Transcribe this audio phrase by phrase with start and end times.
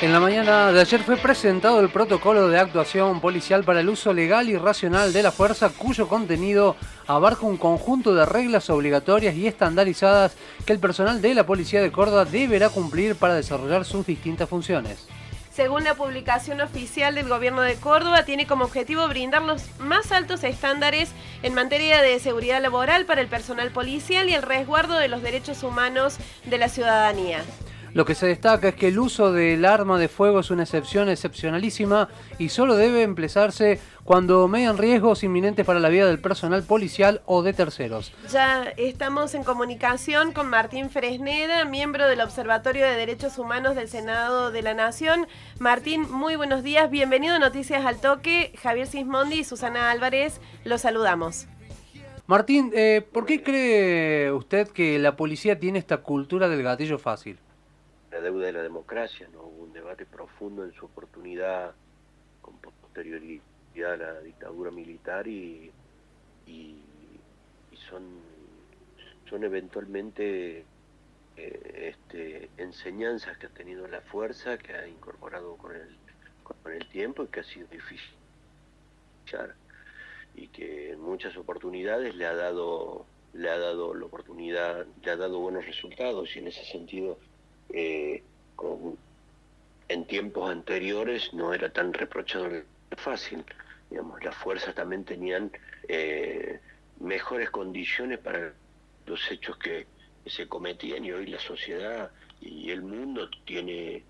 [0.00, 4.12] En la mañana de ayer fue presentado el protocolo de actuación policial para el uso
[4.12, 6.76] legal y racional de la fuerza, cuyo contenido
[7.08, 11.90] abarca un conjunto de reglas obligatorias y estandarizadas que el personal de la Policía de
[11.90, 15.08] Córdoba deberá cumplir para desarrollar sus distintas funciones.
[15.50, 20.44] Según la publicación oficial del Gobierno de Córdoba, tiene como objetivo brindar los más altos
[20.44, 21.10] estándares
[21.42, 25.64] en materia de seguridad laboral para el personal policial y el resguardo de los derechos
[25.64, 27.42] humanos de la ciudadanía.
[27.98, 31.08] Lo que se destaca es que el uso del arma de fuego es una excepción
[31.08, 32.08] excepcionalísima
[32.38, 37.42] y solo debe emplearse cuando median riesgos inminentes para la vida del personal policial o
[37.42, 38.12] de terceros.
[38.30, 44.52] Ya estamos en comunicación con Martín Fresneda, miembro del Observatorio de Derechos Humanos del Senado
[44.52, 45.26] de la Nación.
[45.58, 48.52] Martín, muy buenos días, bienvenido a Noticias al Toque.
[48.62, 51.48] Javier Sismondi y Susana Álvarez, los saludamos.
[52.28, 57.40] Martín, eh, ¿por qué cree usted que la policía tiene esta cultura del gatillo fácil?
[58.10, 59.42] La deuda de la democracia, ¿no?
[59.42, 61.74] Hubo un debate profundo en su oportunidad
[62.40, 65.72] con posterioridad a la dictadura militar y,
[67.88, 68.02] son,
[69.30, 70.64] son eventualmente
[71.36, 75.96] eh, este, enseñanzas que ha tenido la fuerza, que ha incorporado con el,
[76.42, 78.18] con el tiempo y que ha sido difícil
[80.34, 85.16] y que en muchas oportunidades le ha dado le ha dado la oportunidad, le ha
[85.16, 87.18] dado buenos resultados y en ese sentido
[87.70, 88.22] eh,
[89.88, 92.50] en tiempos anteriores no era tan reprochado
[92.96, 93.44] fácil.
[93.90, 95.50] Digamos, las fuerzas también tenían
[95.88, 96.60] eh,
[97.00, 98.52] mejores condiciones para
[99.06, 99.86] los hechos que,
[100.26, 102.10] se cometían y hoy la sociedad
[102.42, 104.04] y el mundo tiene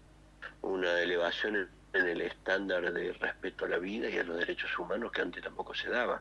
[0.63, 5.13] una elevación en, el estándar de respeto a la vida y a los derechos humanos
[5.13, 6.21] que antes tampoco se daba.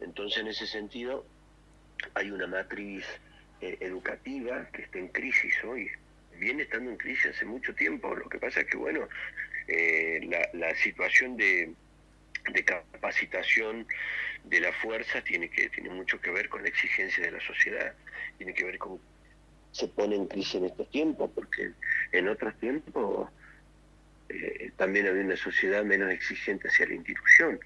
[0.00, 1.26] Entonces, en ese sentido,
[2.14, 3.04] hay una matriz
[3.60, 5.90] eh, educativa que está en crisis hoy,
[6.38, 8.14] viene estando en crisis hace mucho tiempo.
[8.14, 9.08] Lo que pasa es que, bueno,
[9.68, 10.20] eh,
[10.52, 11.72] la, situación de,
[12.64, 13.86] capacitación
[14.44, 17.94] de la fuerza tiene, que, tiene mucho que ver con la exigencia de la sociedad,
[18.38, 19.00] tiene que ver con
[19.74, 21.72] se pone en crisis en estos tiempos, porque
[22.12, 23.28] en otros tiempos
[24.28, 27.58] eh, también había una sociedad menos exigente hacia la institución.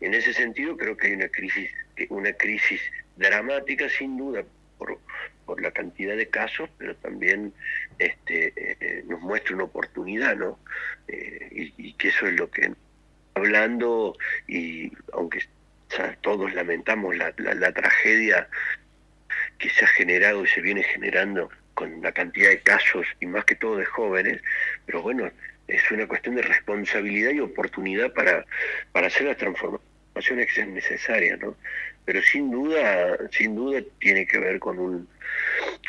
[0.00, 1.70] En ese sentido creo que hay una crisis,
[2.08, 2.80] una crisis
[3.16, 4.42] dramática sin duda
[4.78, 4.98] por,
[5.46, 7.52] por la cantidad de casos, pero también
[7.98, 10.58] este, eh, nos muestra una oportunidad, ¿no?
[11.08, 12.72] Eh, y, que eso es lo que
[13.34, 14.16] hablando,
[14.46, 15.40] y aunque
[16.20, 18.48] todos lamentamos la, la, tragedia
[19.58, 23.44] que se ha generado y se viene generando con la cantidad de casos y más
[23.44, 24.40] que todo de jóvenes,
[24.86, 25.30] pero bueno,
[25.66, 28.44] es una cuestión de responsabilidad y oportunidad para,
[28.92, 29.36] para hacer las
[30.20, 31.56] que sean necesarias, ¿no?
[32.04, 35.08] Pero sin duda, sin duda tiene que ver con un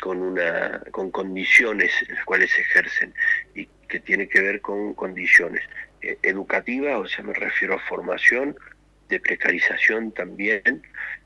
[0.00, 3.14] con una con condiciones en las cuales se ejercen
[3.54, 5.62] y que tiene que ver con condiciones
[6.00, 8.56] eh, educativas, o sea, me refiero a formación,
[9.08, 10.82] de precarización también,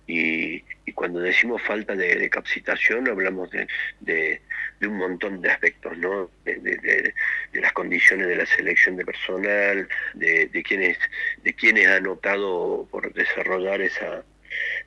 [0.06, 0.62] y,
[0.94, 3.69] cuando decimos falta de, capacitación hablamos de,
[4.00, 4.41] de,
[4.82, 6.31] un montón de aspectos, ¿no?
[6.44, 7.14] De,
[7.54, 10.98] las condiciones de la selección de personal, de, quienes,
[11.42, 14.22] de quienes han optado por desarrollar esa,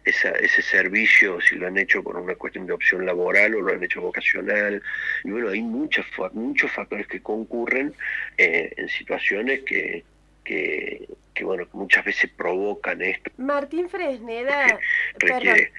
[0.04, 3.84] ese servicio, si lo han hecho por una cuestión de opción laboral o lo han
[3.84, 4.82] hecho vocacional.
[5.24, 7.94] Y bueno, hay muchos, muchos factores que concurren
[8.38, 10.04] eh, en situaciones que,
[10.44, 13.32] que, bueno, muchas veces provocan esto.
[13.38, 14.80] Martín Fresneda
[15.20, 15.72] requiere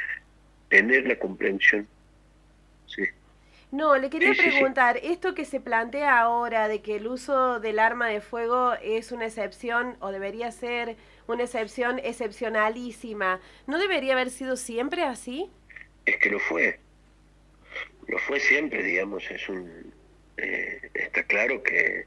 [0.69, 1.87] tener la comprensión.
[2.87, 3.03] Sí.
[3.73, 8.09] No, le quería preguntar, esto que se plantea ahora de que el uso del arma
[8.09, 10.97] de fuego es una excepción o debería ser
[11.29, 15.49] una excepción excepcionalísima, ¿no debería haber sido siempre así?
[16.05, 16.81] Es que lo fue.
[18.09, 19.95] Lo fue siempre, digamos, es un
[20.37, 22.07] eh, está claro que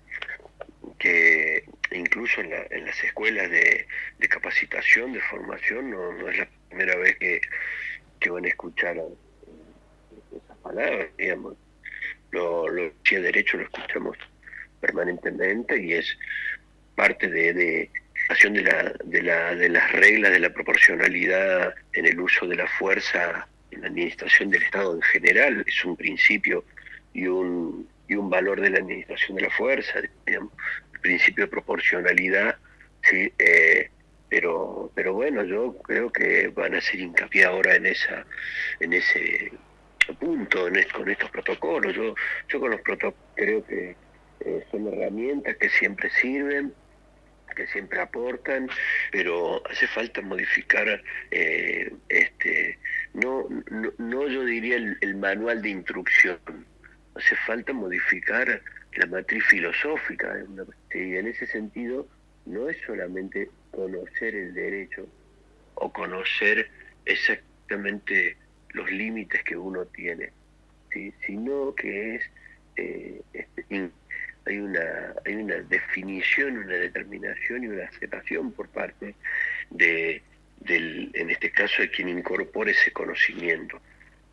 [0.99, 3.85] que incluso en, la, en las escuelas de,
[4.29, 7.41] capacitación, de formación, no, no es la primera vez que,
[8.19, 9.11] que van a escuchar esas
[10.63, 11.55] palabras, digamos.
[12.31, 14.17] Lo, lo si derecho lo escuchamos
[14.81, 16.17] permanentemente y es
[16.95, 17.89] parte de,
[18.61, 23.47] la, de, la, de las reglas de la proporcionalidad en el uso de la fuerza
[23.71, 26.63] en la administración del Estado en general, es un principio
[27.13, 30.53] y un, y un valor de la administración de la fuerza, digamos,
[30.93, 32.57] el principio de proporcionalidad,
[33.01, 33.89] sí, eh,
[34.29, 38.25] pero, pero bueno, yo creo que van a hacer hincapié ahora en esa,
[38.79, 39.51] en ese
[40.23, 41.93] punto, en con estos protocolos.
[41.93, 42.15] Yo,
[42.47, 43.95] yo con los protocolos creo que
[44.39, 46.73] eh, son herramientas que siempre sirven,
[47.55, 48.69] que siempre aportan,
[49.11, 52.79] pero hace falta modificar eh, este
[53.13, 56.39] no, no, no, yo diría el, manual de instrucción,
[57.15, 58.61] hace falta modificar
[58.95, 60.35] la matriz filosófica.
[60.93, 62.07] Y en ese sentido,
[62.45, 65.07] no es solamente conocer el derecho
[65.75, 66.69] o conocer
[67.05, 68.37] exactamente
[68.73, 70.31] los límites que uno tiene,
[71.25, 72.23] sino que es
[72.75, 73.89] eh, este,
[74.45, 79.15] hay una hay una definición, una determinación y una aceptación por parte
[79.69, 80.21] de
[80.59, 83.81] del, en este caso de quien incorpore ese conocimiento.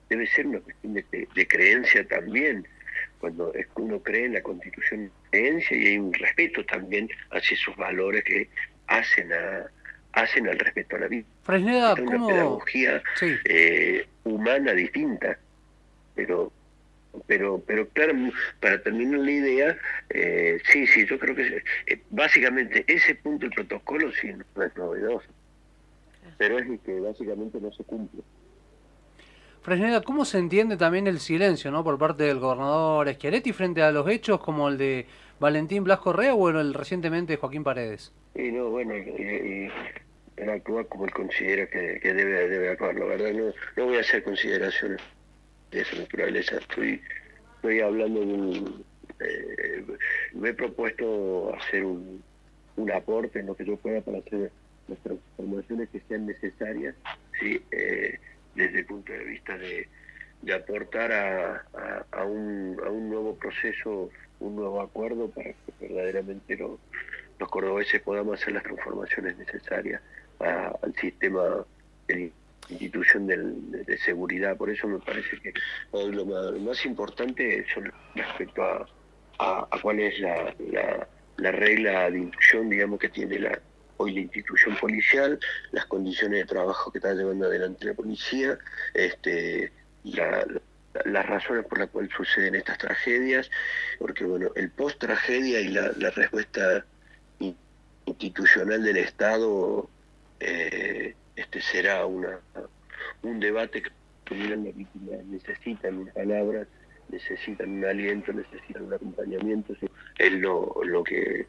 [0.09, 2.67] Debe ser una cuestión de, creencia también,
[3.19, 8.25] cuando uno cree en la constitución creencia y hay un respeto también hacia esos valores
[8.25, 8.49] que
[8.87, 9.67] hacen a
[10.13, 11.25] hacen al respeto a la vida.
[11.43, 13.03] Fresneda, es una pedagogía
[13.45, 15.39] eh, humana distinta,
[16.15, 16.53] pero
[17.27, 18.15] pero pero claro
[18.61, 19.79] para terminar la idea
[20.11, 24.77] eh, sí sí yo creo que eh, básicamente ese punto del protocolo sí no es
[24.77, 25.27] novedoso
[26.39, 28.23] pero es que básicamente no se cumple
[29.63, 31.85] Fresneda, ¿cómo se entiende también el silencio ¿no?
[31.85, 35.07] por parte del gobernador Schiaretti frente a los hechos como el de
[35.39, 38.13] Valentín Blas Correa o el recientemente de Joaquín Paredes?
[38.35, 39.71] Y no, bueno, y,
[40.49, 42.95] actúa como él considera que, debe, actuar.
[42.95, 45.01] La verdad, no, no voy a hacer consideraciones
[45.71, 46.57] de esa naturaleza.
[46.57, 47.01] Estoy,
[47.57, 48.85] estoy hablando de un...
[49.21, 49.85] Eh,
[50.33, 52.23] me he propuesto hacer un,
[52.77, 54.51] un aporte en lo que yo pueda para hacer
[54.89, 56.95] las transformaciones que sean necesarias,
[57.39, 57.61] ¿sí?
[57.71, 58.19] Eh,
[58.55, 59.89] desde el punto de vista de,
[60.43, 61.65] de aportar a,
[62.13, 64.11] a, un, a un nuevo proceso,
[64.41, 66.79] un nuevo acuerdo para que verdaderamente los,
[67.39, 70.01] los cordobeses podamos hacer las transformaciones necesarias
[70.39, 71.65] al sistema
[72.09, 72.33] de
[72.71, 74.57] institución de seguridad.
[74.57, 75.53] Por eso me parece que
[75.93, 76.25] lo
[76.61, 78.63] más, importante son respecto
[79.39, 80.55] a, cuál es la,
[81.37, 83.59] la, regla de inclusión, digamos, que tiene la,
[84.01, 85.39] hoy la institución policial,
[85.73, 88.59] las condiciones de trabajo que está llevando adelante la policía,
[88.95, 89.73] este,
[90.05, 93.51] las razones por las cuales suceden estas tragedias,
[93.99, 96.85] porque bueno, el post tragedia y la, respuesta
[98.07, 99.89] institucional del Estado
[100.41, 102.41] eh, este será una
[103.23, 103.91] un debate que
[104.35, 105.25] las víctimas.
[105.27, 106.67] Necesitan palabras,
[107.09, 109.75] necesitan un aliento, necesitan un acompañamiento,
[110.19, 111.47] es lo, lo que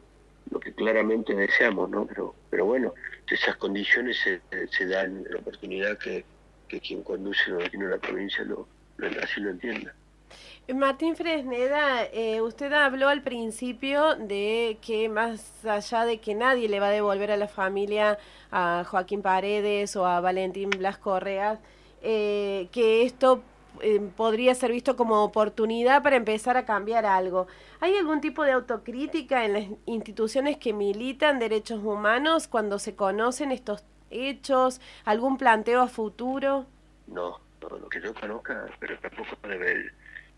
[0.51, 2.05] lo que claramente deseamos, ¿no?
[2.05, 2.93] Pero, pero bueno,
[3.29, 6.25] esas condiciones se, se dan la oportunidad que,
[6.67, 8.67] que quien conduce destino de la provincia lo,
[8.97, 9.93] lo, así lo entienda.
[10.73, 16.79] Martín Fresneda, eh, usted habló al principio de que más allá de que nadie le
[16.79, 18.17] va a devolver a la familia
[18.51, 21.59] a Joaquín Paredes o a Valentín Blas Correa,
[22.01, 23.43] eh, que esto
[23.81, 27.47] eh, podría ser visto como oportunidad para empezar a cambiar algo.
[27.79, 33.51] ¿Hay algún tipo de autocrítica en las instituciones que militan derechos humanos cuando se conocen
[33.51, 34.81] estos hechos?
[35.05, 36.65] ¿Algún planteo a futuro?
[37.07, 39.91] No, no lo que yo conozca, pero tampoco debe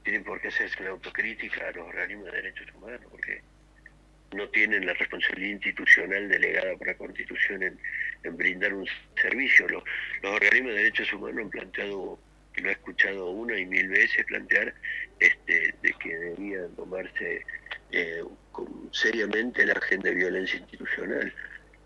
[0.03, 3.41] tienen por qué hacerse una autocrítica a los organismos de derechos humanos, porque
[4.33, 8.87] no tienen la responsabilidad institucional delegada por la Constitución en, brindar un
[9.21, 9.67] servicio.
[9.67, 9.83] Los,
[10.23, 12.19] organismos de derechos humanos han planteado,
[12.53, 14.73] que lo he escuchado una y mil veces plantear,
[15.19, 17.41] este, de que deberían tomarse
[17.91, 18.23] eh,
[18.91, 21.33] seriamente la agenda de violencia institucional.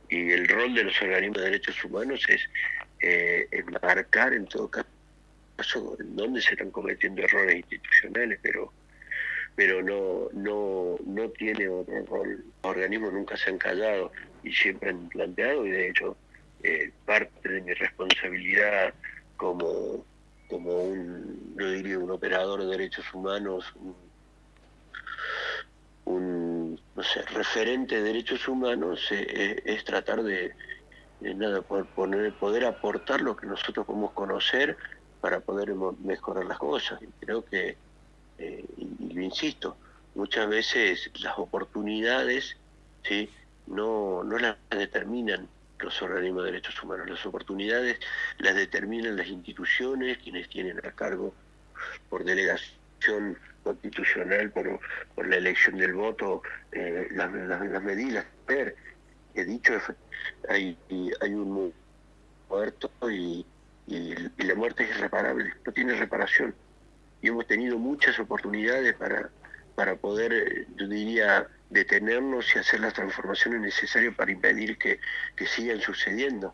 [0.10, 2.42] Y el rol de los organismos de derechos humanos es
[3.02, 8.72] eh, enmarcar en todo caso en donde se están cometiendo errores institucionales, pero
[9.56, 12.46] pero no no no tiene otro rol.
[12.64, 14.12] Los organismos nunca se han callado
[14.44, 16.16] y siempre han planteado, y de hecho
[16.64, 18.94] eh, parte de mi responsabilidad
[19.36, 20.06] como,
[20.50, 23.66] como un, yo diría, un operador de derechos humanos,
[26.06, 30.54] un, no sé, referente de derechos humanos, eh, eh, es tratar de,
[31.22, 34.78] nada, poder, poder aportar lo que nosotros podemos conocer
[35.22, 35.74] para poder
[36.04, 37.02] mejorar las cosas.
[37.02, 37.78] Y creo que,
[38.38, 39.76] eh, y, lo insisto,
[40.16, 42.56] muchas veces las oportunidades
[43.04, 43.30] ¿sí?
[43.66, 45.48] no, no las determinan
[45.80, 48.00] los organismos de derechos humanos, las oportunidades
[48.40, 51.34] las determinan las instituciones, quienes tienen a cargo
[52.10, 54.80] por delegación constitucional, por,
[55.14, 56.42] por la elección del voto,
[56.72, 58.26] eh, las, las, medidas.
[59.36, 59.74] He dicho,
[60.50, 60.78] hay,
[61.22, 61.74] hay un
[62.50, 63.46] muerto y
[63.88, 66.54] y, la muerte es irreparable, no tiene reparación.
[67.22, 69.30] Y hemos tenido muchas oportunidades para,
[69.76, 75.00] para poder, yo diría, detenernos y hacer las transformaciones necesarias para impedir que,
[75.46, 76.54] sigan sucediendo.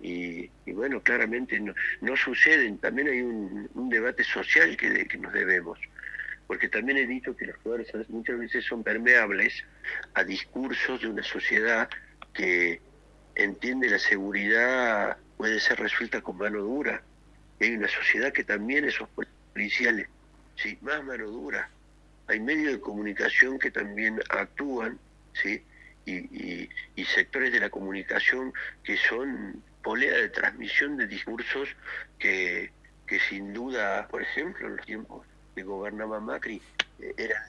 [0.00, 2.78] Y, bueno, claramente no, no, suceden.
[2.78, 5.78] También hay un, debate social que, que nos debemos,
[6.46, 9.64] porque también he dicho que las fuerzas muchas veces son permeables
[10.14, 11.88] a discursos de una sociedad
[12.34, 12.80] que
[13.34, 17.02] entiende la seguridad puede ser resuelta con mano dura.
[17.60, 19.08] hay una sociedad que también esos
[19.52, 20.08] policiales,
[20.56, 21.68] sí, más mano dura,
[22.26, 24.98] hay medios de comunicación que también actúan,
[25.32, 25.62] ¿sí?
[26.06, 26.68] Y,
[27.04, 28.52] sectores de la comunicación
[28.82, 31.68] que son polea de transmisión de discursos
[32.18, 32.72] que,
[33.06, 36.60] que sin duda, por ejemplo, en los tiempos que gobernaba Macri,
[36.98, 37.42] eh, eran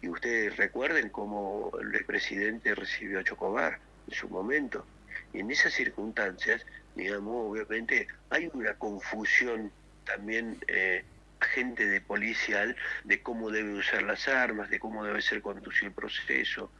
[0.00, 4.86] Y ustedes recuerden cómo el presidente recibió a Chocobar en su momento.
[5.32, 9.72] Y en esas circunstancias, digamos, obviamente hay una confusión
[10.04, 11.04] también eh,
[11.40, 15.94] agente de policial de cómo debe usar las armas, de cómo debe ser conducido el
[15.94, 16.70] proceso.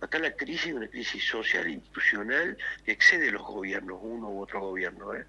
[0.00, 4.60] Acá la crisis es una crisis social, institucional, que excede los gobiernos, uno u otro
[4.60, 5.14] gobierno.
[5.14, 5.24] ¿eh?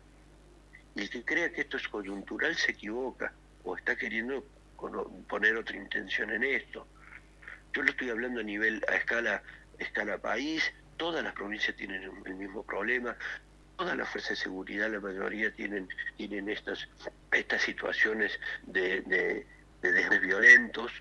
[0.95, 3.31] Y el que crea que esto es coyuntural se equivoca
[3.63, 4.43] o está queriendo
[5.27, 6.87] poner otra intención en esto.
[7.73, 9.41] Yo lo estoy hablando a nivel, a escala,
[9.79, 10.63] escala país,
[10.97, 13.15] todas las provincias tienen el mismo problema,
[13.77, 16.87] todas las fuerzas de seguridad, la mayoría tienen, tienen estas,
[17.31, 20.91] estas situaciones de, de, violentos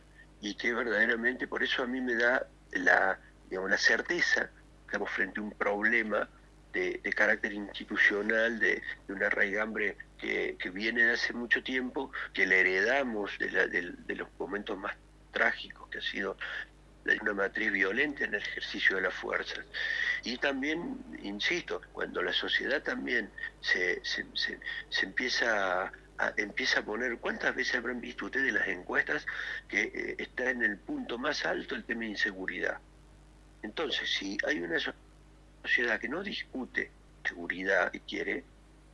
[0.40, 3.18] y que verdaderamente por eso a mí me da la,
[3.48, 6.28] digamos, la certeza que estamos frente a un problema
[6.72, 12.60] de, carácter institucional, de, una raigambre que, que, viene de hace mucho tiempo, que le
[12.60, 14.94] heredamos de, de los momentos más
[15.32, 16.36] trágicos que ha sido
[17.22, 19.64] una matriz violenta en el ejercicio de las fuerzas.
[20.24, 23.30] Y también, insisto, cuando la sociedad también
[23.60, 24.02] se,
[25.02, 25.92] empieza a,
[26.36, 29.26] empieza a poner, ¿cuántas veces habrán visto ustedes las encuestas
[29.68, 32.78] que eh, está en el punto más alto el tema de inseguridad?
[33.62, 34.78] Entonces, si hay una
[35.62, 36.90] sociedad que no discute
[37.24, 38.44] seguridad y quiere,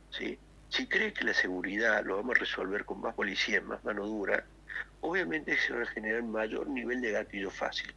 [0.09, 0.37] ¿sí?
[0.69, 4.43] si cree que la seguridad lo vamos a resolver con más policía, más mano dura,
[5.01, 7.93] obviamente se va a generar mayor nivel de gatillo fácil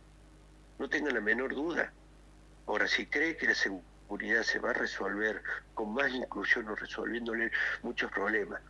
[0.79, 1.93] no tenga la menor duda.
[2.67, 5.43] Ahora, si cree que la seguridad se va a resolver
[5.75, 7.51] con más inclusión o resolviéndole
[7.83, 8.61] muchos problemas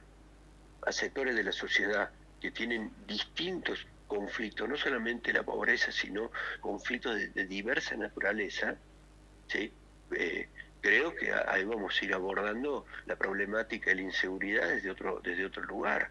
[0.83, 6.31] a sectores de la sociedad que tienen distintos conflictos, no solamente la pobreza, sino
[6.61, 8.77] conflictos de, diversa naturaleza,
[9.49, 9.73] ¿sí?
[10.13, 10.49] Eh,
[10.81, 15.45] creo que ahí vamos a ir abordando la problemática de la inseguridad desde otro, desde
[15.45, 16.11] otro lugar.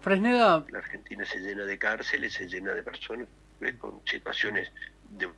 [0.00, 0.64] Fresneda.
[0.70, 3.28] La Argentina se llena de cárceles, se llena de personas
[3.78, 4.70] con situaciones
[5.10, 5.28] de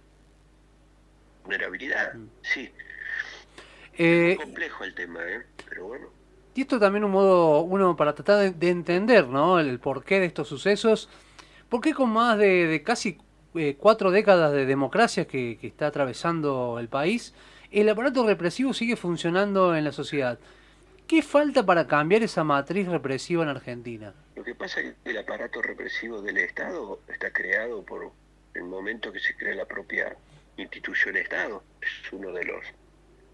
[1.45, 2.29] vulnerabilidad, mm.
[2.43, 2.73] sí.
[3.99, 5.43] Eh, es complejo el tema, ¿eh?
[5.69, 6.09] pero bueno.
[6.57, 9.61] Y esto también un modo, uno para tratar de, entender, ¿no?
[9.61, 11.11] El porqué de estos sucesos.
[11.69, 13.19] ¿Por qué con más de, casi
[13.55, 17.35] eh, cuatro décadas de democracia que, está atravesando el país,
[17.71, 20.39] el aparato represivo sigue funcionando en la sociedad?
[21.07, 24.15] ¿Qué falta para cambiar esa matriz represiva en Argentina?
[24.35, 28.11] Lo que pasa es que el aparato represivo del Estado está creado por
[28.55, 30.17] el momento que se crea la propia
[30.57, 31.63] institución Estado.
[31.83, 32.65] Es uno de los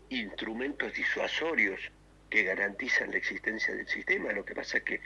[0.08, 1.78] instrumentos disuasorios
[2.32, 4.32] que garantizan la existencia del sistema.
[4.32, 5.00] Lo que pasa es que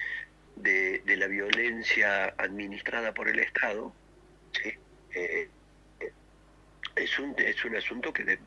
[0.55, 3.93] de, la violencia administrada por el Estado,
[5.11, 5.49] eh,
[6.95, 8.39] es, un, es un asunto que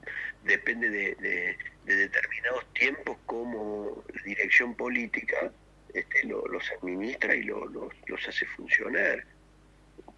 [0.46, 5.52] depende de, determinados tiempos como dirección política
[5.94, 9.26] este, los administra y los, hace funcionar.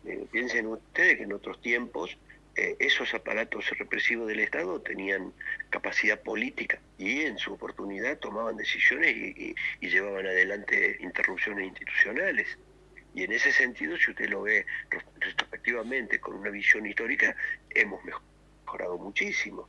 [0.06, 2.16] Eh, piensen ustedes que en otros tiempos
[2.56, 5.34] eh, esos aparatos represivos del Estado tenían
[5.72, 12.48] capacidad política y en su oportunidad tomaban decisiones y, llevaban adelante interrupciones institucionales.
[13.16, 17.36] Y en ese sentido, si usted lo ve retrospectivamente con una visión histórica,
[17.72, 19.60] hemos mejorado muchísimo.